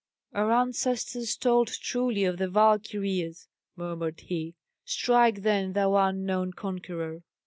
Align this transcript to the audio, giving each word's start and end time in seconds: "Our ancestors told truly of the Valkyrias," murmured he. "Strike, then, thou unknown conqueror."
"Our 0.33 0.51
ancestors 0.51 1.35
told 1.37 1.67
truly 1.67 2.23
of 2.23 2.37
the 2.39 2.47
Valkyrias," 2.49 3.47
murmured 3.75 4.21
he. 4.21 4.55
"Strike, 4.83 5.43
then, 5.43 5.73
thou 5.73 5.93
unknown 5.93 6.53
conqueror." 6.53 7.21